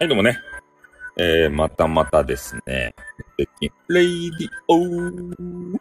[0.00, 0.38] はい、どうもね。
[1.16, 2.94] えー、またまたですね。
[3.88, 4.78] レイディオ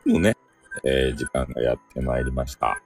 [0.10, 0.36] のね、
[0.84, 2.82] えー、時間がやってまいりました。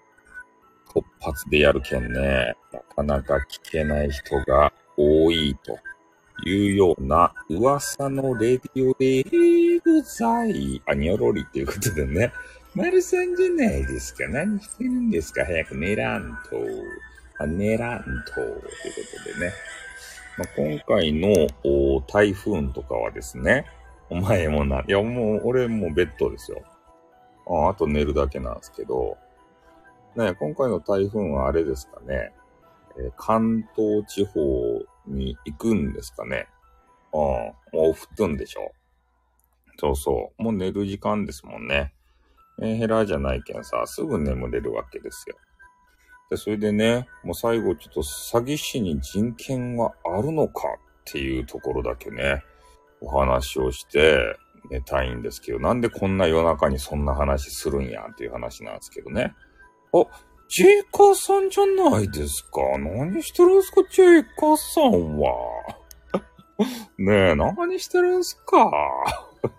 [0.93, 5.79] 突発でやるけんね、なかなか聞けない人が多いと
[6.46, 12.34] いうような噂のレディオでござい、あ、にょろりっていうことでね、
[12.75, 14.27] 丸さんじゃないですか。
[14.27, 16.57] 何してるんですか早く寝らんと。
[17.41, 18.33] あ、寝らんと。
[18.33, 18.61] というこ
[19.33, 19.54] とでね。
[20.37, 21.29] まあ、今回の
[22.07, 23.65] 台風とかはですね、
[24.09, 26.61] お前もな、いやもう俺もうベッドですよ。
[27.47, 29.17] ああと寝るだけなんですけど、
[30.15, 32.33] ね、今回の台風はあれですかね、
[32.97, 34.39] えー、関東地方
[35.07, 36.47] に行くんですかね。
[37.13, 38.71] ああ、もう降っとんでしょ。
[39.77, 40.43] そうそう。
[40.43, 41.93] もう寝る時間ですもんね。
[42.57, 45.35] メンヘラじゃないけんさ、すぐ眠れるわけですよ。
[46.31, 52.41] で、それでね、もう最後ちょっと詐欺師に人権はあるのかっていうところだけね、
[53.01, 54.38] お話をして
[54.69, 59.35] 寝たいんですけど、なんでこんな夜中にそんな話するんやっていう話なんですけどね。
[59.93, 60.05] あ、
[60.47, 62.61] ジェイカーさんじゃないですか。
[62.79, 65.33] 何してるんすか、ジェイカーさんは。
[66.97, 68.71] ねえ、何してるんすか。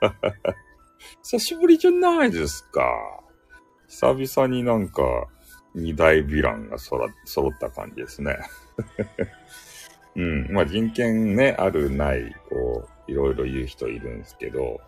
[1.22, 2.82] 久しぶりじゃないですか。
[3.88, 5.02] 久々になんか、
[5.74, 8.38] 二大ヴィランが揃った感じですね。
[10.16, 10.52] うん。
[10.52, 14.80] まあ人権ね、あるない、こう、いろいろ言う人いるんですけど、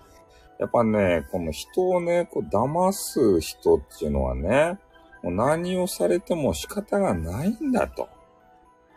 [0.58, 4.78] やっぱね、この人をね、こう騙す人っていうのはね、
[5.22, 8.08] もう何をされても仕方がないんだと。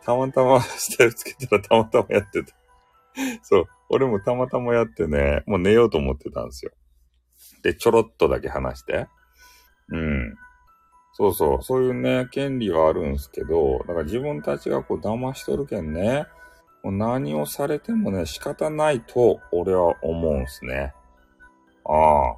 [0.04, 2.54] たまたまスタイルつけたらたまたまやってた。
[3.44, 3.66] そう。
[3.90, 6.72] 俺もたまたまやってね、もう寝ようと思ってたんですよ。
[7.64, 9.08] で、ちょろっとだけ話して。
[9.90, 10.38] うん。
[11.18, 11.64] そうそう。
[11.64, 16.28] そういうね、権利はあるんすけど、だから自分たちがこう騙しとるけんね、
[16.84, 20.94] もう何をされてもね、仕方ないと俺は思うんすね。
[21.86, 22.36] ああ。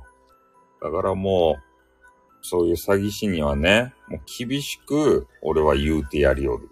[0.81, 1.61] だからもう、
[2.41, 6.69] そういう詐欺師にはね、もう厳しく俺は言うてやりよる。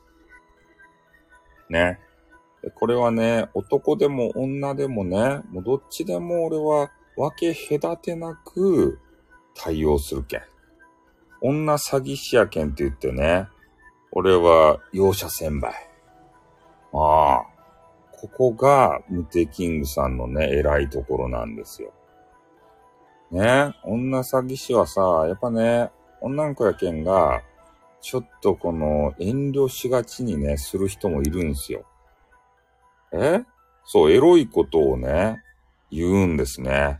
[1.70, 2.00] ね。
[2.76, 8.98] これはね、男でも女でもね、もうどっちでも俺は分け隔てなく
[9.54, 10.42] 対応するけん。
[11.42, 13.48] 女詐欺師やけんって言ってね、
[14.12, 15.74] 俺は容赦せんばい。
[16.94, 17.46] ああ。
[18.20, 21.94] ここがムテキングさんのね、偉いところなんですよ。
[23.30, 27.44] ね、女詐欺師はさ、やっぱね、女の子やけんが、
[28.02, 31.86] ちょっとこの遠慮しがちにね、する人もいるんすよ。
[33.14, 33.44] え？
[33.86, 35.44] そう、エロいことをね、
[35.92, 37.00] 言うんですね。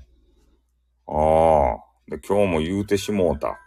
[1.08, 1.84] ああ。
[2.08, 3.60] で、今日も言うてしもうた。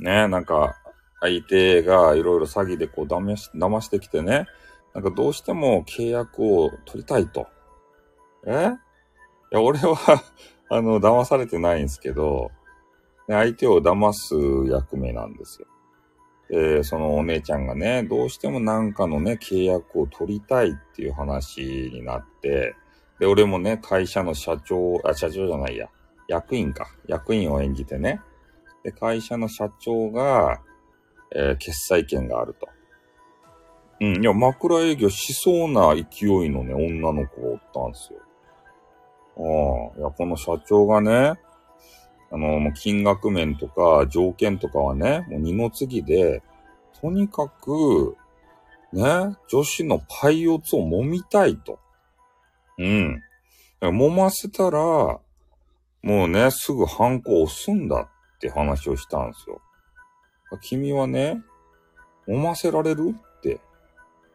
[0.00, 0.76] ね、なんか、
[1.20, 4.46] 相手がいろいろ詐欺でこう騙し、騙してきてね、
[4.94, 7.46] なんかどうしても契約を取りたいと。
[8.46, 8.70] え？
[9.52, 9.96] いや、俺は
[10.70, 12.50] あの、騙されてないんですけど、
[13.28, 14.34] ね相手を騙す
[14.72, 15.66] 役目なんですよ。
[16.48, 21.60] で、そのお姉ちゃんがね、どうしてもなんかのね、契約を取りたいっていう話
[21.92, 22.74] になって、
[23.18, 25.88] で、俺もね、会社の社長、あ、社長じゃないや、
[26.26, 26.88] 役員か。
[27.06, 28.22] 役員を演じてね。
[28.82, 30.60] で、会社の社長が、
[31.34, 32.68] えー、決裁権があると。
[34.00, 38.20] うん、いや、枕営業しそうな勢いのね、女の子がおったんですよ。
[39.36, 41.38] ああ、いや、この社長がね、
[42.32, 46.42] あの、もう金額面とか条件とかはね、もう二の次で、
[47.00, 48.16] とにかく、
[48.92, 49.02] ね、
[49.48, 51.78] 女子のパイオツを揉みたいと。
[52.78, 53.22] うん。
[53.80, 55.20] 揉ませたら、も
[56.02, 58.08] うね、すぐハンコ押すんだっ
[58.40, 59.60] って話をしたんですよ。
[60.62, 61.42] 君はね、
[62.26, 63.14] 揉ませられる？
[63.14, 63.60] って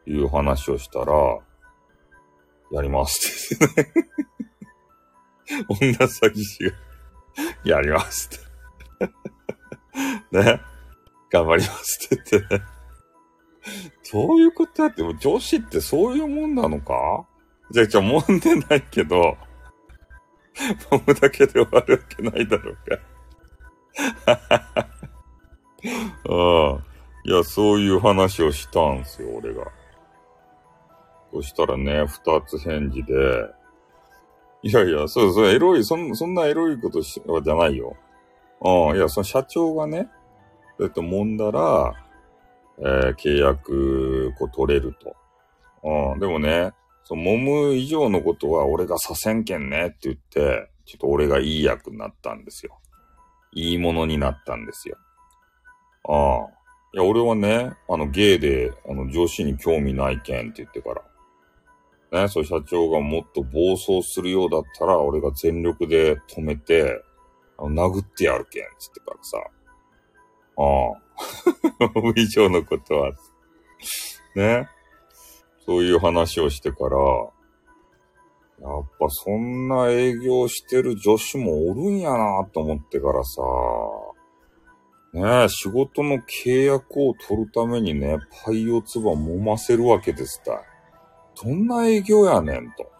[0.06, 1.12] いう話をしたら、
[2.70, 3.92] やりますってね
[5.68, 6.72] 女詐欺師が
[7.64, 8.30] やります
[9.02, 9.08] っ
[10.30, 10.60] て ね。
[11.30, 12.62] 頑張りますって言ってね。
[14.12, 17.26] どういうことやって、女子ってそういうもんなのか？
[17.72, 19.36] じゃあ、じゃあ、揉んでないけど、
[20.90, 22.98] 揉むだけで終わるわけないだろうか。
[26.28, 26.96] ああ。
[27.26, 29.66] いや、そういう話をしたんすよ、俺が。
[31.32, 33.12] そしたらね、二つ返事で、
[34.62, 37.96] いやいや、そうそう、エロい、そんそんなエロいことしじゃないよ。
[38.60, 40.08] ああ、いや、その社長がね、
[40.78, 41.94] そうやって揉んだら、
[42.78, 45.16] えー、契約、こう取れると。
[45.82, 52.78] ああ、でもね、そう、揉む以上のことは俺がさせんけんねって言って、ちょっと俺がいい役になったんですよ。
[53.56, 54.98] いいものになったんですよ。
[56.08, 56.56] ああ。
[56.92, 61.02] いや、俺はね、あの、ゲイで、あの、上司に興味ないけんって言ってか
[62.12, 62.22] ら。
[62.22, 67.02] ね、そう社長がもっと暴走するようだったら、俺が全力で止めて、
[67.58, 69.38] あの殴ってやるけん、つってからさ。
[70.58, 70.62] あ
[70.92, 72.12] あ。
[72.14, 73.12] 以上のことは、
[74.34, 74.68] ね。
[75.64, 76.98] そういう話をしてから、
[78.60, 83.42] やっぱそんな営業してる女子もおるんやなと思ってからさ、
[85.12, 90.62] ねえ、仕事の契約を取るためにね、パイオツバ揉ませるわけですた。
[91.42, 92.90] どんな営業やねんと。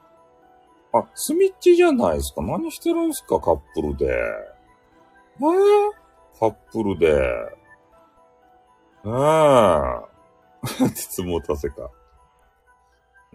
[0.93, 2.43] あ、スミッチじゃないですか。
[2.43, 4.07] 何してるんすか、カップルで。
[4.07, 7.07] えー、カップルで。
[9.05, 10.07] ええー。
[10.95, 11.91] つもたせか。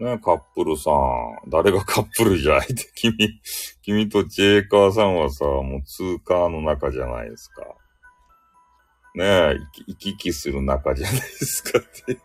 [0.02, 1.48] ねカップルさん。
[1.50, 3.40] 誰がカップルじゃいって、 君、
[3.82, 7.62] 君とジェイカーさんはさ、もう通貨の中じゃないですか。
[9.14, 9.56] ねえ、
[9.86, 12.20] 行き来する仲じゃないですかっていう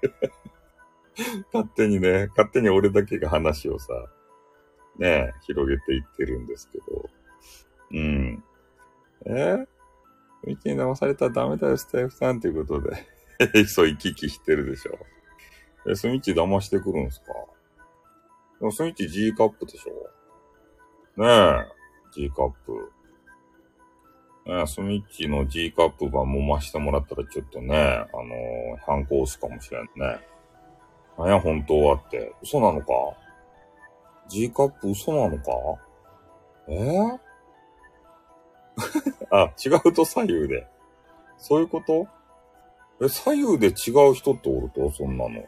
[1.53, 3.93] 勝手にね、勝手に俺だけが話をさ、
[4.97, 7.09] ねえ、広げていってるんですけど。
[7.91, 8.43] うん。
[9.25, 9.67] え？
[10.45, 13.05] 道に騙されたらダメだよ、スタイフさんっていうことで。
[13.67, 14.97] そう、行き来してるでしょ。
[15.89, 17.33] え、スミッチ騙してくるんすか？
[18.59, 21.65] でもスミッチ G カップでしょねえ、
[22.13, 22.91] G カップ。
[24.45, 30.19] ねえ、スミッチの G カップ版も増してもらったらちょっとね、あのー、反抗すかもしれんね。
[31.17, 32.33] なんや、本当はって。
[32.41, 32.87] 嘘なのか
[34.29, 35.51] ?G カップ嘘なのか？
[36.69, 37.19] えー、
[39.35, 40.67] あ、違うと左右で。
[41.37, 42.07] そういうこと？
[43.01, 44.89] え、左右で違う人っておると？
[44.91, 45.43] そんなの。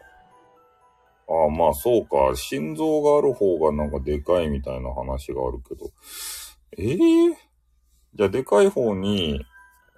[1.31, 2.35] ああ、まあそうか。
[2.35, 5.91] 心臓がある方がなんかでかいみたいな話があるけど。
[6.77, 7.35] ええー、
[8.15, 9.45] じゃあでかい方に、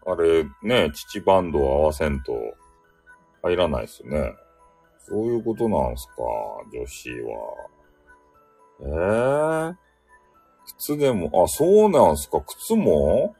[0.06, 2.33] あれ、ね、父バンドを合わせんと
[3.44, 4.33] 入らないっすね。
[5.00, 6.16] そういうことなんすか、
[6.74, 7.38] 女子は。
[8.81, 9.75] ええー、
[10.80, 13.36] 靴でも、あ、そうなんすか、靴も？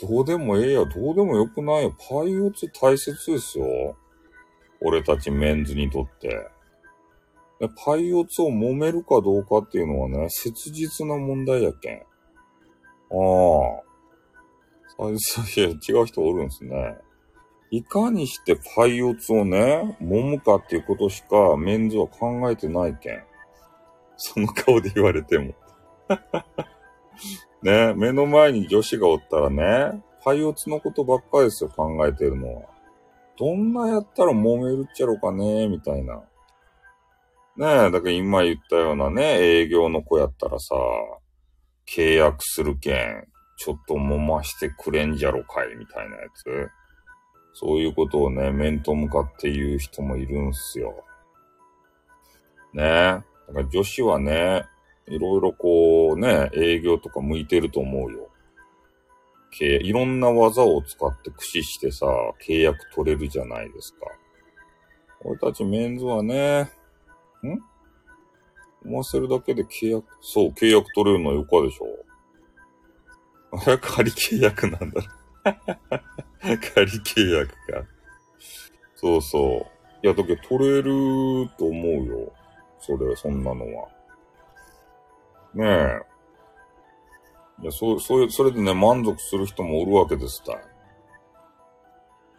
[0.00, 1.94] どうでもええや、どうでもよくないよ。
[2.08, 3.96] パイオツ大切ですよ。
[4.80, 6.48] 俺たちメンズにとって。
[7.84, 11.98] パイオツを揉めるかどうかっていうのはね、切実な問題やけん。
[11.98, 12.04] ああ。
[14.96, 15.12] そう
[15.56, 16.98] いや、違う人おるんすね。
[17.70, 23.22] いかにしてパイオツをね、揉むかっていうことしかメンズは考えてないけん。
[24.16, 25.54] その顔で言われても。
[27.62, 32.62] ね、目の前に女子がおったらね、パイオツのことばっかりですよ、考えてるのは。
[33.38, 36.16] どんなやったら揉めるっちゃろかね、みたいな。
[37.56, 40.74] ねえ、だから今言ったようなね、営業の子やったらさ、
[41.86, 46.68] 契約するけん、ちょっと揉ましてくれんじゃろかい、みたいなやつ。
[47.54, 51.04] そういうことをね、面と向かって言う人もいるんすよ。
[52.72, 52.84] ねえ。
[52.84, 53.24] だか
[53.62, 54.64] ら女子はね、
[55.06, 58.28] いろいろこうね、営業とか向いてると思うよ。
[59.60, 62.06] いろんな技を使って駆使してさ、
[62.46, 64.00] 契約取れるじゃないですか。
[65.24, 66.70] 俺たちメンズはね、
[67.42, 67.58] ん？
[68.84, 71.86] 思わせるだけで契約、そう、契約取れるのはよかでしょ。
[73.50, 75.08] あれ、仮契約なんだろ。
[76.74, 77.86] 仮契約か。
[78.94, 79.66] そうそ
[80.02, 80.06] う。
[80.06, 82.32] いや、だけど取れると思うよ。
[82.78, 83.88] それ、そんなのは。
[85.54, 86.17] ねえ。
[87.62, 90.54] いや、そう、そういう、それでね、満足する人もおるわけですた。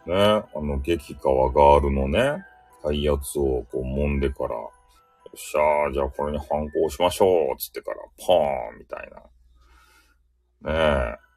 [0.06, 2.44] ねあの、激川ガールのね、
[2.94, 4.72] いやつをこう揉んでから、よ
[5.36, 9.12] っしゃー、じゃあこれに反抗しましょうつってから、ポーンみたい
[10.64, 10.72] な。
[10.72, 11.30] ねえ。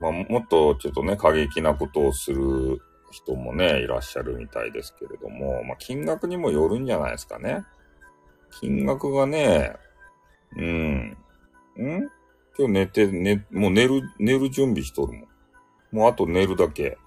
[0.00, 7.64] まあ、もっとちょっとね、過激なことをする人もね、いらっしゃるみたいですけれども、まあ、金額にもよるんじゃないですかね。
[8.60, 9.76] 金額がね、
[10.56, 11.16] うん。
[11.78, 12.10] ん？
[12.60, 15.28] 今日寝て、寝、もう寝る、寝る準備しとるもん。
[15.92, 16.98] もうあと寝るだけ。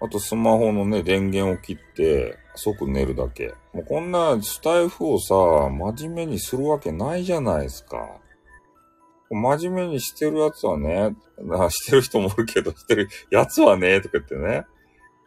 [0.00, 3.52] あとスマホのね、電源を切って、即寝るだけ。
[3.74, 5.34] もうこんなスタイフをさ、
[5.68, 8.18] 真面目にするわけないじゃないですか。
[9.30, 14.64] 真面目にしてるやつはね、なしてる人もおるけど、してるやつはね、とか言ってね、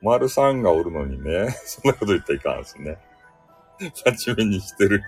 [0.01, 2.97] 丸さんがおるのにね、 そんなこと言ったらいかんですね。
[3.93, 5.03] 真面目にしてる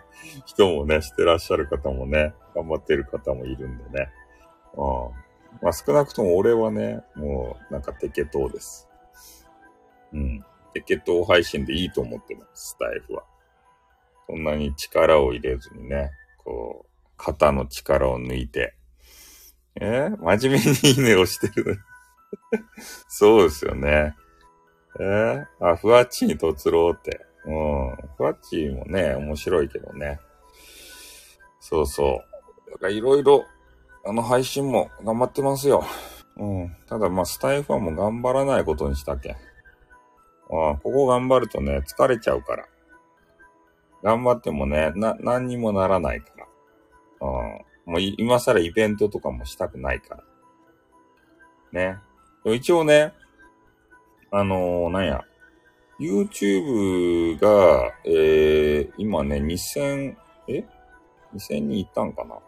[0.46, 4.10] 人もね、してらっしゃる方もね、頑張ってる方もいるんでね。
[4.74, 4.82] うん。
[5.62, 8.88] まあ少なくとも俺はね、もうなんかテケトーです。
[10.14, 10.46] うん。
[10.74, 13.24] テケトー配信でいいと思ってます、スタイフは。
[14.28, 18.76] そんなに力を入れずにね、こう、肩の力を抜いて、
[19.76, 20.10] え？
[20.12, 21.80] ー、真面目にいいねをしてる
[23.08, 24.16] そうですよね。
[25.00, 25.04] え？
[25.04, 27.26] ー、あ、ふわっちにとつろうって。
[27.46, 27.96] うん。
[28.18, 30.20] ふわっちもね、面白いけどね。
[31.60, 32.31] そうそう。
[32.72, 33.46] だからいろいろ、
[34.04, 35.84] あの配信も頑張ってますよ。
[36.38, 36.76] うん。
[36.88, 39.32] ただまあ、スタイフはもう頑張らないことにしたけん。
[39.34, 39.38] あ
[40.50, 42.66] ここ頑張るとね、疲れちゃうから。
[44.04, 46.48] 頑張ってもね、な、何にもならないから。
[47.22, 47.26] う
[47.90, 47.92] ん。
[47.92, 51.94] もう今更イベントとかもしたくないから。
[51.94, 51.98] ね。
[52.46, 53.14] 一応ね、
[54.32, 55.24] あのー、なんや、
[56.00, 60.16] YouTube が、えー、今ね、2000、
[60.48, 60.66] え
[61.36, 62.40] ?2000 人いったんかな？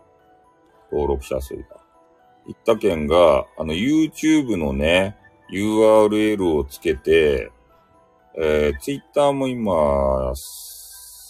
[0.93, 1.63] 登録者数が。
[2.47, 5.17] いった件が、あの、YouTube のね、
[5.51, 7.51] URL をつけて、
[8.37, 10.31] えー、Twitter も今、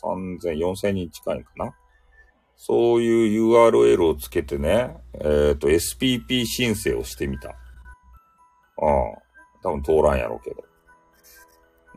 [0.04, 1.74] 3000、4000人近いんかな？
[2.58, 7.50] そういう URL をつけてね、えっ、ー、と、SPP 申請をしてみた。
[7.50, 7.58] ああ、
[9.62, 10.64] 多分通らんやろうけど。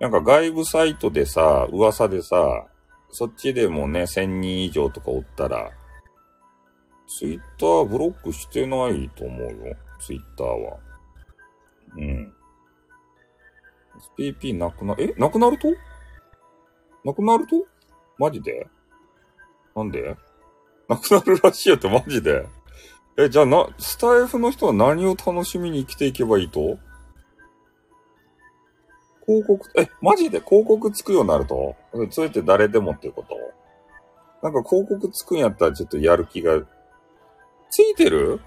[0.01, 2.67] なんか外部サイトでさ、噂でさ、
[3.11, 5.71] そっちでもね、1000人以上とかおったら、
[7.09, 9.77] ツイッターブロックしてないと思うよ。
[10.01, 10.79] ツイッターは。
[11.97, 12.33] うん。
[14.19, 15.15] SPP なくな、え？
[15.17, 15.69] なくなると？
[17.05, 17.65] なくなると？
[18.19, 18.67] マジで？
[19.75, 20.17] なんで？
[20.89, 22.47] なくなるらしいやってマジで？
[23.19, 26.79] え、じゃあな、スタイフの人は何を楽しみに生きていけばいいと？
[29.25, 30.41] 広告、え、マジで？
[30.41, 31.75] 広告つくようになると？
[32.11, 33.37] それって誰でもっていうこと？
[34.43, 36.61] なんか広告つくんやったらちょっとやる気が、
[37.71, 38.41] ついてる？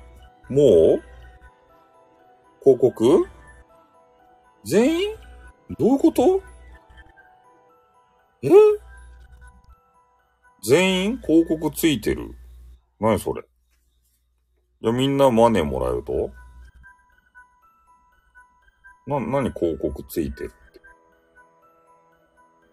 [0.50, 1.04] もう？
[2.64, 3.26] 広告？
[4.66, 5.16] 全員？
[5.78, 6.42] どういうこと？
[8.42, 8.50] え？
[10.68, 11.18] 全員？
[11.20, 12.36] 広告ついてる？
[13.00, 13.44] 何それ？
[14.82, 16.32] じゃ、みんなマネーもらえると？
[19.08, 20.48] な、なに広告ついてる？
[20.48, 20.80] って。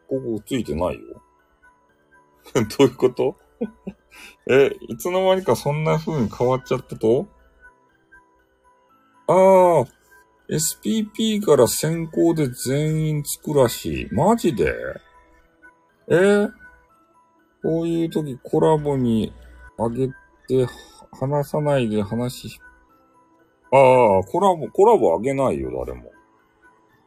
[0.09, 1.23] 広告ついてないよ。
[2.55, 3.37] どういうこと？
[4.49, 7.27] え、いつの間にかそんな風に変わっちゃったと？
[9.29, 9.85] ああ、
[10.49, 14.09] SPP から先行で全員つくらしい。
[14.13, 14.73] マジで？
[16.09, 16.15] え？
[16.15, 16.53] ー、
[17.63, 19.33] こういう時コラボに
[19.79, 20.13] あげて
[21.19, 22.61] 話さないで話
[23.73, 26.13] ああ、コラボ、コラボあげないよ、誰も。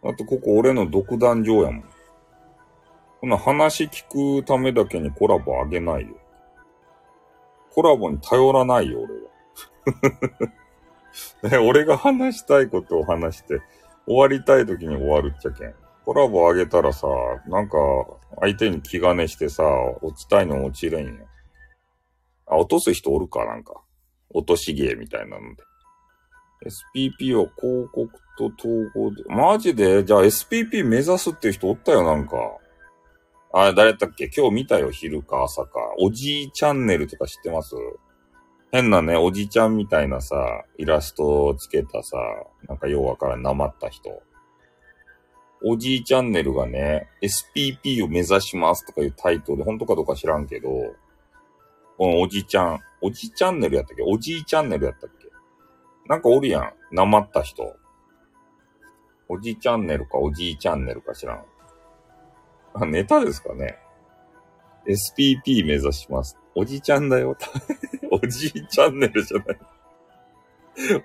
[0.03, 1.83] だってここ俺の独壇場やもん。
[3.21, 6.15] こんな話聞くためだけにコラボあげないよ。
[7.73, 10.49] コラボに頼らないよ、俺は。
[11.49, 13.61] ね、俺が話したいことを話して、
[14.05, 15.73] 終わりたい時に終わるっちゃけん。
[16.05, 17.07] コラボあげたらさ、
[17.47, 17.77] なんか、
[18.39, 19.63] 相手に気兼ねしてさ、
[20.01, 21.27] 落ちたいの落ちれんよ。
[22.47, 23.81] あ、落とす人おるかなんか。
[24.31, 25.63] 落とし芸みたいなので。
[26.65, 30.03] SPP は広告と統合で、マジで？
[30.03, 32.37] じゃあ SPP 目指すっていう人おったよ、なんか。
[33.51, 34.29] あ、誰だったっけ？
[34.35, 35.79] 今日見たよ、昼か朝か。
[35.99, 37.75] おじいチャンネルとか知ってます？
[38.71, 42.17] 変なね、おじちゃんみたいなさ、イラストをつけたさ、
[42.67, 44.21] なんかようわからん、なまった人。
[45.65, 50.69] おじいチャンネルがね、SPP を目指しますとかいうタイトルで、本当かどうか知らんけど、
[51.97, 54.03] このおじちゃん、おじチャンネルやったっけ？
[54.03, 55.27] おじいチャンネルやったっけ？
[56.07, 57.75] なんかおるやん、なまった人。
[59.27, 61.43] おじチャンネルかおじいチャンネルか知らん。
[62.73, 63.77] あ、ネタですかね
[64.85, 66.37] ?SPP 目指します。
[66.55, 67.37] おじちゃんだよ。
[68.11, 69.59] おじいチャンネルじゃない。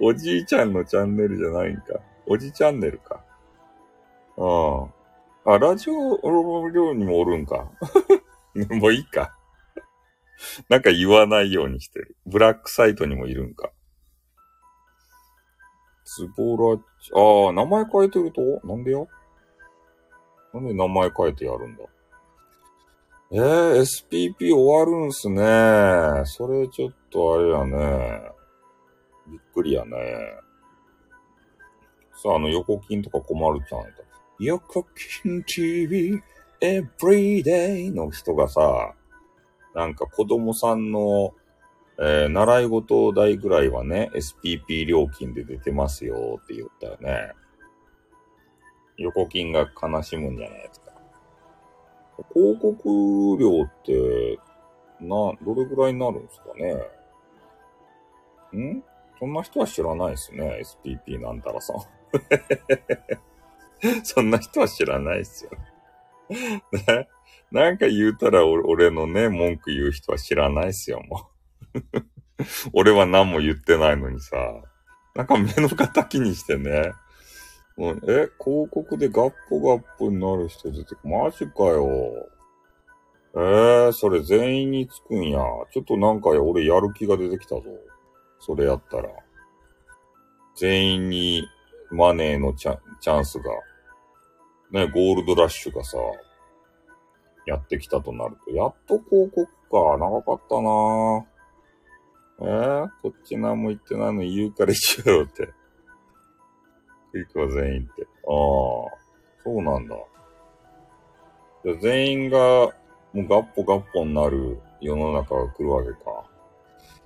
[0.01, 2.01] おじいちゃんのチャンネルじゃないんか。
[2.27, 3.23] おじチャンネルか。
[4.37, 4.87] あ
[5.47, 5.53] あ。
[5.55, 7.71] あ、ラジオ量にもおるんか。
[8.71, 9.37] もういいか。
[10.69, 12.17] なんか言わないようにしてる。
[12.27, 13.71] ブラックサイトにもいるんか。
[16.05, 16.81] ズボラ、
[17.15, 18.67] ああ、名前変えてると？
[18.67, 19.09] なんでよ？
[20.55, 21.83] なんで名前変えてやるんだ？
[23.33, 26.23] えー、SPP 終わるんすね。
[26.27, 28.23] それちょっとあれやね。
[29.27, 29.91] びっくりやね。
[32.23, 33.99] さあ、あの、横金とか困るじゃないか。
[34.39, 34.87] 横
[35.23, 36.23] 金 TV
[36.61, 38.95] Everyday の人がさ、
[39.75, 41.35] なんか子供さんの、
[41.99, 47.33] えー、習い事代ぐらいはね、SPP 料金で出てますよって言ったよね。
[48.97, 50.93] 横金が悲しむんじゃないですか。
[52.33, 54.39] 広告料って、
[55.01, 56.75] な、どれぐらいになるんですかね。
[58.59, 58.83] ん？
[59.19, 60.63] そんな人は知らないですね。
[60.85, 61.77] SPP なんたらさん。
[64.05, 65.51] そんな人は知らないっすよ。
[66.31, 67.09] ね？
[67.51, 71.31] なんか言うたら俺のね、文句言う人は知らないっすよ、も
[71.75, 71.79] う。
[72.73, 74.37] 俺は何も言ってないのにさ。
[75.15, 76.93] なんか目の敵にしてね。
[77.77, 82.29] もうえ、広告でガッポガッポになる人出てくマジかよ。
[83.37, 85.41] えー、それ全員につくんや。
[85.73, 87.63] ちょっとなんか俺やる気が出てきたぞ。
[88.39, 89.09] それやったら。
[90.57, 91.45] 全員に
[91.91, 93.51] マネーのチャチャンスが、
[94.71, 95.99] ね、ゴールドラッシュがさ、
[97.47, 99.99] やってきたとなると、やっと広告か。
[99.99, 101.27] 長かったな
[102.41, 105.53] えー、こっち何も言ってないのに言うから一緒よって。
[107.15, 108.03] クイックは全員って。
[108.03, 108.11] ああ、
[109.45, 109.97] そうなんだ。
[111.81, 116.25] 全員が、もうガッポガッポになる世の中が来るわけか。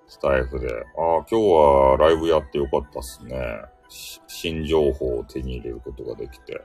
[0.07, 0.67] スタイフで。
[0.69, 3.37] ああ、今日はライブやってよかったっすね。
[4.27, 6.59] 新情報を手に入れることができて。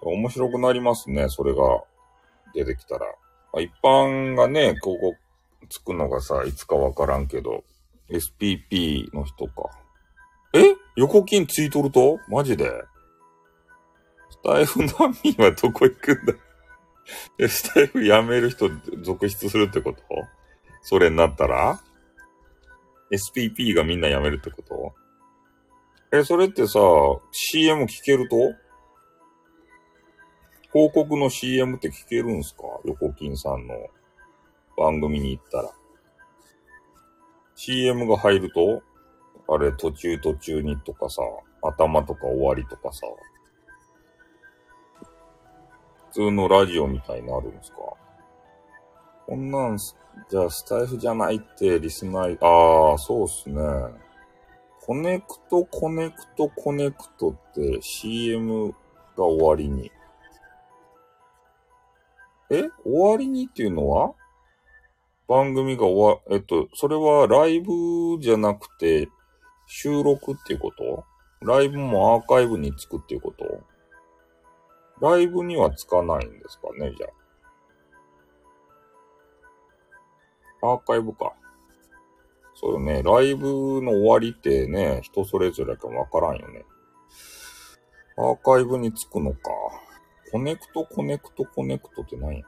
[0.00, 1.82] 面白くなりますね、それが
[2.54, 3.06] 出てきたら
[3.52, 3.60] ま。
[3.60, 5.14] 一般がね、ここ
[5.68, 7.64] つくのがさ、いつかわからんけど、
[8.08, 9.81] SPP の人か。
[10.96, 12.18] 横金ついとると？
[12.28, 12.70] マジで？
[14.30, 16.34] スタイフ難民はどこ行くんだ、
[17.48, 18.68] スタイフ辞める人
[19.02, 19.98] 続出するってこと？
[20.82, 21.80] それになったら
[23.10, 24.94] ?SPP がみんな辞めるってこと？
[26.14, 26.80] え、それってさ、
[27.30, 28.36] CM 聞けると？
[30.72, 32.62] 広告の CM って聞けるんすか？
[32.84, 33.74] 横金さんの
[34.76, 35.70] 番組に行ったら。
[37.54, 38.82] CM が入ると？
[39.48, 41.22] あれ、途中途中にとかさ、
[41.62, 43.06] 頭とか終わりとかさ、
[46.10, 47.78] 普通のラジオみたいになるんですか？
[49.26, 49.96] こんなんす、
[50.30, 53.62] じゃあスタエフじゃないってリスナー、ああ、そうっすね。
[54.80, 58.72] コネクト、コネクト、コネクトって CM
[59.16, 59.92] が終わりに。
[62.50, 62.68] え？
[62.84, 64.12] 終わりにっていうのは？
[65.28, 69.08] 番組が終わ、えっと、それはライブじゃなくて、
[69.74, 71.06] 収録っていうこと？
[71.40, 73.64] ライブもアーカイブにつくっていうこと？
[75.00, 77.06] ライブにはつかないんですかね、じゃ
[80.62, 80.72] あ。
[80.72, 81.32] アーカイブか。
[82.54, 83.02] そうよね。
[83.02, 86.66] ライブの終わりってね、人それぞれかわからんよね。
[88.18, 89.38] アーカイブにつくのか。
[90.30, 92.46] コネクト、コネクト、コネクトって何や？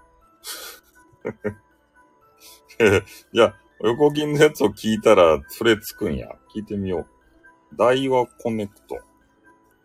[3.32, 6.28] いや、横金のやつを聞いたら、それつくんや。
[6.54, 7.13] 聞いてみよう。
[7.76, 8.98] 大和コネクト。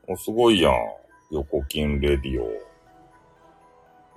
[0.07, 0.73] お、すごいやん。
[1.31, 2.45] 横金レディオ。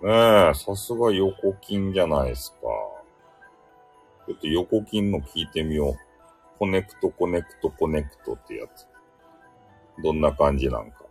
[0.07, 2.59] ねえ、さすが横金じゃないですか。
[4.27, 5.95] ちょっと横金の聞いてみよう。
[6.59, 8.87] コネクト、コネクト、コネクトってやつ。
[10.03, 11.05] どんな感じなんか。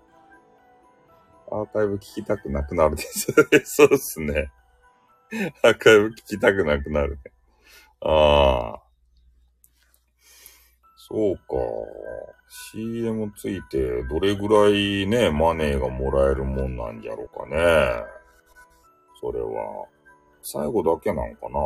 [1.51, 3.33] アーカイブ聞きたくなくなるです。
[3.65, 4.51] そうっすね。
[5.63, 7.31] アーカイブ聞きたくなくなるね。
[8.01, 8.90] ああ。
[11.11, 11.41] そうか。
[12.71, 17.57] CM ついてどれぐらいね、マネーがもらえるもんなんじゃろうかね。
[19.19, 19.87] それは。
[20.41, 21.59] 最後だけなんかな。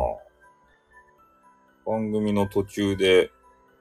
[1.86, 3.30] 番組の途中で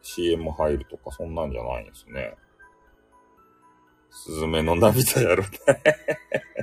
[0.03, 2.35] CM 入るとかそんなんじゃないんですね。
[4.11, 5.49] すずめの涙やろね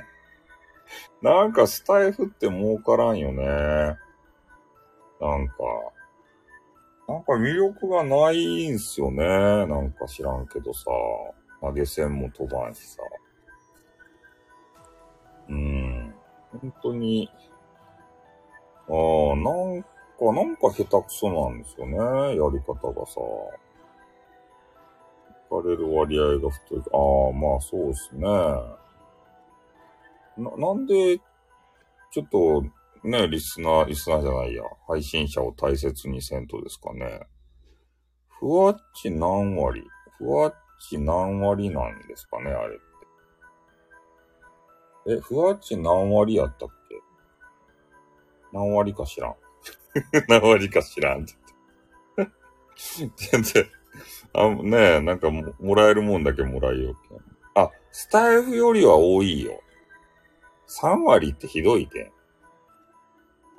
[1.21, 3.45] なんかスタイフって儲からんよね。
[3.45, 5.55] なんか、
[7.07, 9.25] なんか魅力がないんすよね。
[9.67, 10.85] なんか知らんけどさ。
[11.63, 13.01] 投げ銭も飛ばんしさ。
[15.47, 16.13] うん。
[16.51, 17.29] 本当に、
[18.89, 19.87] ああ、なんか、
[20.33, 21.95] なんか下手くそなんですよね。
[21.97, 23.21] やり方がさ。
[25.49, 26.79] 聞かれる割合が太い。
[26.79, 28.27] ああ、まあそうですね。
[30.37, 31.17] な、なんで、
[32.11, 32.65] ちょっと、
[33.03, 34.63] ね、リスナー、リスナーじゃないや。
[34.87, 37.19] 配信者を大切にせんとですかね。
[38.39, 39.83] ふわっち何割
[40.17, 40.55] ふわっ
[40.89, 42.79] ち何割なんですかね、あれっ
[45.05, 45.15] て。
[45.17, 46.95] え、ふわっち何割やったっけ？
[48.53, 49.35] 何割か知らん。
[50.29, 51.33] 何割か知らんって
[52.17, 52.29] 言っ
[53.09, 53.13] て。
[53.31, 53.65] 全然、
[54.33, 57.21] あ、ねえ、なんかももらえるもんだけもらえようけ。
[57.55, 59.59] あ、スタイフよりは多いよ。
[60.67, 62.11] 3割ってひどいけん。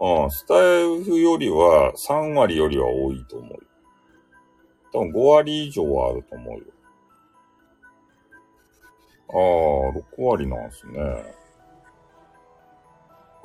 [0.00, 3.58] うん、スタイフよりは3割よりは多いと思うよ。
[4.92, 6.64] 多分5割以上はあると思うよ。
[9.28, 11.00] ああ、6割なんすね。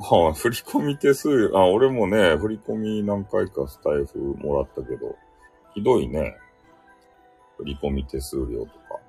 [0.01, 5.15] ああ、振り込み手数、あ、俺もね、振り込み何回かスタイフもらったけど、
[5.73, 6.37] ひどいね。
[7.57, 8.99] 振り込み手数料とか。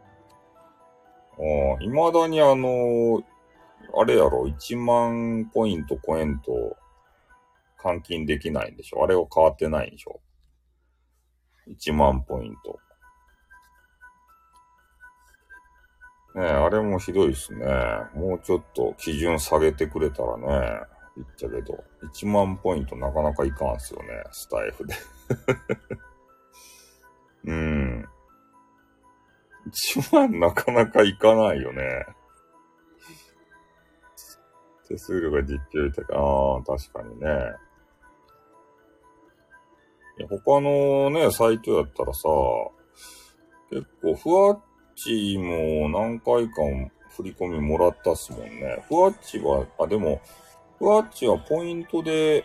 [1.39, 3.23] ああ、未だにあの、
[3.97, 6.77] あれやろ、1万ポイントコエント
[7.83, 9.03] 換金できないんでしょ？
[9.05, 10.21] あれは変わってないんでしょ
[11.69, 12.79] ?1 万ポイント。
[16.35, 17.67] ねえ、あれもひどいっすね。
[18.15, 20.81] もうちょっと基準下げてくれたらね、
[21.17, 21.83] 言っちゃけど、
[22.15, 24.95] 1万ポイントなかなかいかんっすよね、スタイフで。
[27.51, 28.09] うん。
[29.67, 32.07] 1万なかなかいかないよね。
[34.87, 37.29] 手数料が実況いたか、ああ、確かにね。
[40.29, 42.29] 他のね、サイトやったらさ、
[43.71, 44.61] 結構、ふわっ
[44.95, 46.63] ちも何回か
[47.17, 48.85] 振り込みもらったっすもんね。
[48.89, 50.21] ふわっちは、あ、でも、
[50.79, 52.45] ふわっちはポイントで、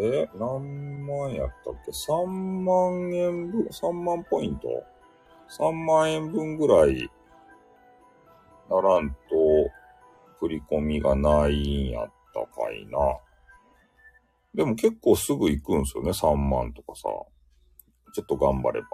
[0.00, 4.68] え何万やったっけ ?3 万円分、3万ポイント
[5.58, 7.10] ?3 万円分ぐらい
[8.70, 9.16] ならんと、
[10.38, 12.98] 振り込みがないんやったかいな。
[14.54, 17.08] でも結構すぐ行くんですよね、3万とかさ。
[18.14, 18.88] ちょっと頑張れば。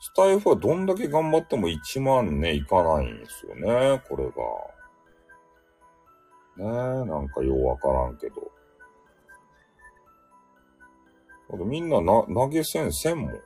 [0.00, 4.32] スタイフはどんだけ頑張っても1万ね、いかないんですよね、これが。
[6.56, 6.64] ね
[7.02, 8.50] え、なんかようわからんけど。
[11.64, 13.32] みんなな、投げ銭せんもん。
[13.32, 13.40] ね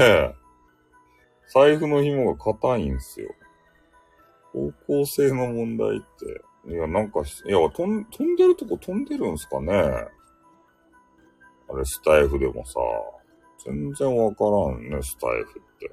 [0.00, 0.34] え。
[1.52, 3.34] 財布の紐が硬いんすよ。
[4.52, 6.42] 方向性の問題って。
[6.66, 10.10] いや、なんか、いや、飛ん飛んでるとこ飛んでるんすかねあ
[11.76, 12.78] れ、スタイフでもさ。
[13.64, 15.90] 全然わからんね、スタイフって。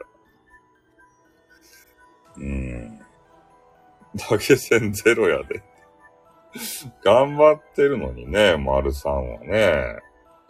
[2.37, 2.99] うん。
[4.29, 5.61] 投げ銭ゼロやで。
[7.03, 9.99] 頑張ってるのにね、丸さんはね。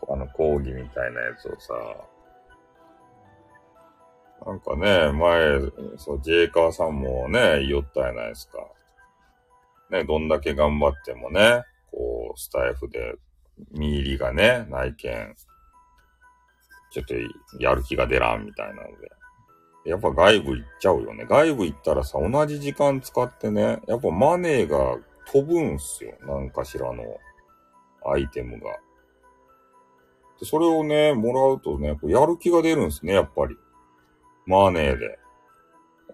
[0.10, 1.74] あの講義みたいなやつをさ。
[4.46, 5.60] なんかね、前、
[5.98, 8.60] そう、ジェイカーさんもね、言ったやないですか。
[9.92, 13.16] ね、どんだけ頑張ってもね、こう、スタイフで、
[13.72, 15.36] 見入りがね、内見、
[16.92, 17.16] ちょっと
[17.60, 19.18] やる気が出らんみたいなので。
[19.88, 21.26] やっぱ外部行っちゃうよね。
[21.26, 24.98] 外部行ったらさ、同じ時間使ってね、やっぱマネーが
[25.32, 26.14] 飛ぶんすよ。
[26.26, 27.04] なんかしらの
[28.06, 28.70] アイテムが。
[30.40, 33.56] でそれをね、もらうとね、やる気が出るんすね、やっぱり。
[34.46, 35.20] マネーで。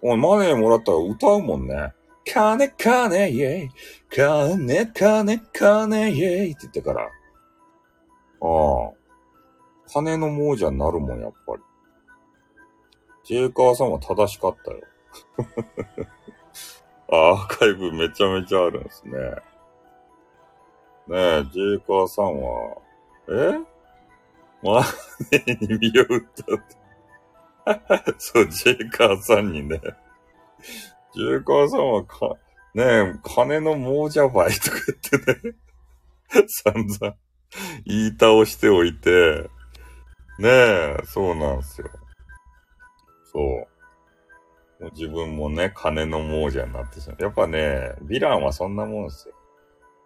[0.04, 1.94] マネーもらったら歌うもんね。
[2.26, 3.70] 金金イェイ。
[4.10, 7.02] 金金金イェイって言ってから。
[7.04, 8.92] ああ。
[9.92, 11.62] 金の亡者になるもん、やっぱり。
[13.26, 14.82] ジェイカーさんは正しかったよ。
[17.12, 19.20] アーカイブめちゃめちゃあるんですね。
[21.08, 22.78] ねえ、ジェイカーさんは、
[23.30, 23.60] え？
[24.64, 24.82] マ
[25.32, 28.14] ネに身を打ったって。
[28.18, 29.80] そう、ジェイカーさんにね。
[31.15, 32.36] ジェイカーさんはか、
[32.73, 34.78] ねえ、金の亡者ばいとか
[35.12, 35.56] 言ってね。
[36.47, 37.15] 散々
[37.86, 39.49] 言い倒しておいて、
[40.39, 41.89] ねえ、そうなんですよ。
[43.32, 44.84] そう。
[44.84, 47.21] もう自分もね、金の亡者になってしまう。
[47.21, 49.36] やっぱね、ヴィランはそんなもんですよ。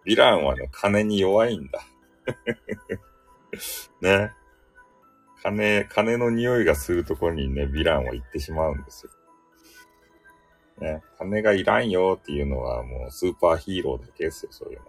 [0.06, 1.80] ヴィランはね、金に弱いんだ。
[4.02, 4.32] ね。
[5.42, 9.12] 金、金の匂いがするところにね、ヴィランは行ってしまうんですよ。
[10.80, 11.02] ね。
[11.18, 14.84] 金がいらんよっていうのはもうスーパーヒーローだけですよ、そういうの。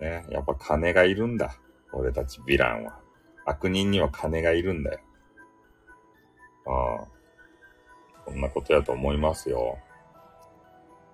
[0.00, 0.26] ね。
[0.30, 1.56] やっぱ金がいるんだ。
[1.92, 3.00] 俺たちヴィランは。
[3.44, 5.00] 悪人には金がいるんだよ。
[6.66, 7.08] ああ。
[8.26, 9.78] そんなことやと思いますよ。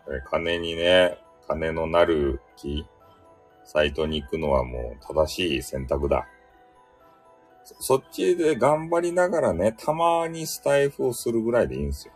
[0.08, 2.84] え金にね、金のなる木、
[3.64, 6.28] サイトに行くのはもう正しい選択だ。
[7.80, 12.14] そっちで頑張りながらね、たまにスタイフをするぐらいでいいんですよ。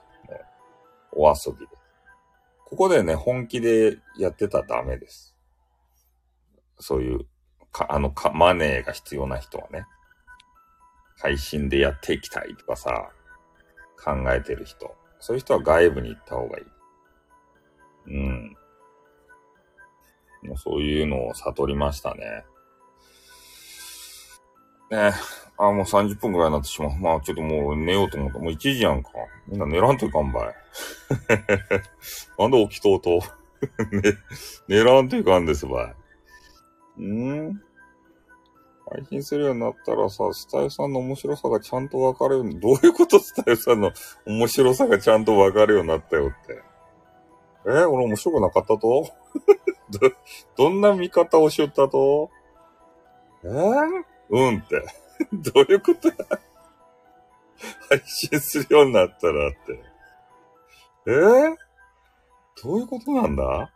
[1.12, 1.66] お遊びで。
[2.64, 5.34] ここでね、本気でやってたらダメです。
[6.78, 7.26] そういう、
[7.72, 9.86] か、あの、か、マネーが必要な人はね。
[11.20, 13.10] 配信でやっていきたいとかさ、
[14.02, 14.94] 考えてる人。
[15.18, 16.64] そういう人は外部に行った方がいい。
[18.06, 18.56] うん。
[20.42, 22.44] もうそういうのを悟りましたね。
[24.90, 25.12] ね
[25.62, 26.96] あ、もう30分くらいになってしまう。
[26.96, 28.38] まあちょっともう寝ようと思った。
[28.38, 29.10] もう1時やんか。
[29.46, 30.54] みんな寝らんといかんばい。
[32.38, 33.22] なんで起きとうと。
[33.92, 34.14] ね、
[34.68, 35.94] 寝らんといかんですば
[36.98, 37.02] い。
[37.02, 37.60] ん
[38.90, 43.92] 配信するようになったらさ、スタイフさんの面白さがちゃんとわかるように、どういうことスタイフさんの
[44.26, 46.62] 面白さがちゃんとわかるようになったよって。
[47.66, 48.78] え俺面白くなかったと？
[49.90, 50.12] ど、
[50.56, 52.30] どんな見方をしよったと？
[53.44, 53.48] え？
[53.48, 54.82] ー、うんって。
[55.32, 56.14] どういうことや
[57.90, 59.58] 配信するようになったらって。
[61.06, 61.56] えー、
[62.62, 63.72] どういうことなんだ?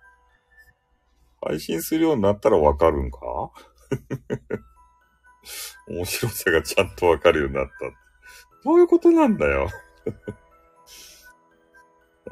[1.43, 3.19] 配信するようになったらわかるんか?
[5.89, 7.73] 面白さがちゃんとわかるようになった。
[8.65, 9.69] どういうことなんだよ?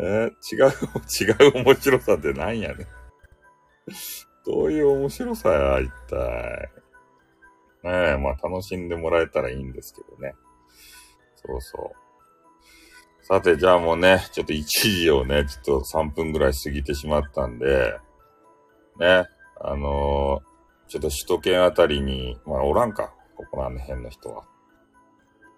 [0.01, 0.73] えー、違う、
[1.53, 2.87] 違う面白さって何やねん。
[4.47, 6.71] どういう面白さや、一体。
[7.83, 10.35] ねえ、まあ楽しんでもらえたらいいんですけどね。
[11.35, 12.03] そうそう。
[13.25, 17.99] さて、じゃあもうね、ちょっと1時をね、ちょっと3分ぐらい過ぎてしまったんで、
[18.99, 19.27] ね、
[19.61, 24.45] あのー、ちょっと首都圏あたりに、まあおらんか、ここら辺の人は。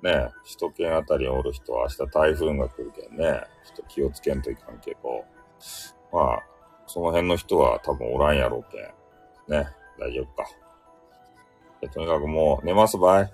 [0.03, 5.25] ね、首都圏あたりにおる人は明日台風が来るけんね、ちょっと気をつけんといかんけど、
[6.13, 6.43] まあ、
[6.87, 9.59] その辺の人は多分おらんやろうけん。
[9.59, 10.64] ね、大丈夫か。
[11.89, 13.33] とにかくもう寝ますばい。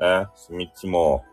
[0.00, 1.24] ね、スミッチも、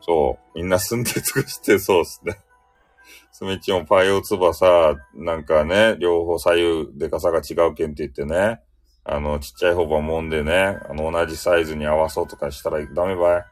[0.00, 2.38] そう、みんな住んで尽くしてそうっすね。
[3.32, 8.62] スミッチもパイオツバさ、なんかね、両方左右でかさが違うけんって言ってね、
[9.04, 13.44] あの、ちっちゃい方ばもんでね、あの、同じサイズに合わそうとかしたらダメばい。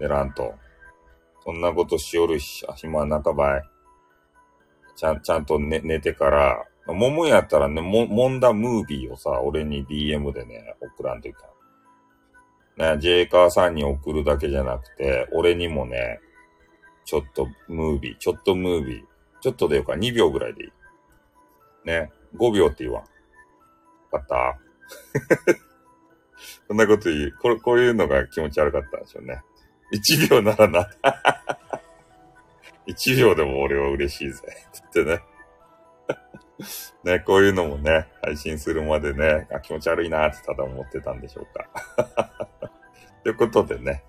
[0.00, 0.54] 寝らんと。
[1.44, 3.62] そんなことしよる暇なかばい。
[4.96, 11.46] ちゃん、ちゃんと寝、寝てから、もむやったらね、も、もんだムービーをさ、俺に DM でね、送らんといか
[12.76, 12.94] ん。
[12.96, 16.20] ね、ジェイカーさんに送るだけじゃなくて、俺にもね、
[17.04, 19.04] ちょっとムービー、ちょっとムービー、
[19.40, 20.72] ちょっとでよか、2秒ぐらいでいい。
[21.86, 23.02] ね、5秒って言わん。
[24.10, 24.58] わかった？
[26.68, 27.32] そんなこと言う。
[27.40, 29.40] これ、こういうのが気持ち悪かったんでしょうね。
[29.92, 30.90] 1秒ならな。
[32.86, 34.42] 1秒でも俺は嬉しいぜ。
[34.88, 35.20] ってね。
[37.04, 41.68] ね、こういうのもね、配信するまでね、あ気持ち悪いなってただ思ってたんでしょうか。
[43.22, 44.04] ということでね、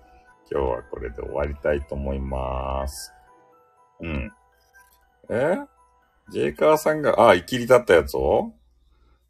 [0.50, 3.12] 今日はこれで終わりたいと思います。
[4.00, 4.32] うん。
[5.30, 5.58] え？
[6.30, 8.52] ジェイカーさんが、あ、生きり立ったやつを？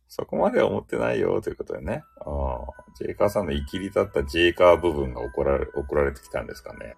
[0.09, 2.05] そこまでは思ってないよ、ということでね。
[2.21, 2.59] あ
[2.95, 6.97] ジェイカーさんの生きり立ったジェイカー部分が送られ、送られてきたんですかね。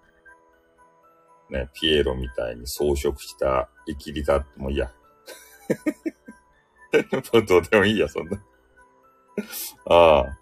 [1.49, 4.91] ね、ピエロみたいに装飾した生きり立って、もういいや。
[5.69, 8.37] も うどうでもいいや、そんな。
[9.85, 10.39] ああ。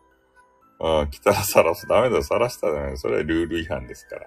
[0.80, 1.88] ああ、来たら晒す。
[1.88, 2.98] ダメだよ、晒したらね。
[2.98, 4.18] それはルール違反ですか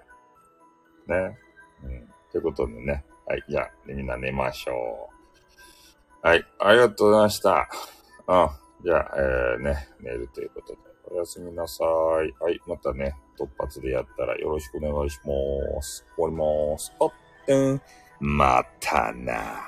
[1.07, 1.29] ら。
[1.29, 1.39] ね。
[1.83, 2.13] うん。
[2.31, 3.05] ということでね。
[3.25, 3.43] はい。
[3.47, 5.09] じゃあ、みんな寝ましょ
[6.23, 6.27] う。
[6.27, 6.45] はい。
[6.59, 7.69] ありがとうございました。
[8.27, 10.79] あじゃあ、えー、ね、寝るということで。
[11.13, 11.87] おやすみなさい。
[12.41, 12.59] はい。
[12.67, 16.05] またね、突発でやったらよろしくお願いします。
[16.15, 16.35] 終わり
[16.71, 16.93] ます。
[16.99, 17.11] あっ、
[17.47, 17.81] うん。
[18.19, 19.61] またな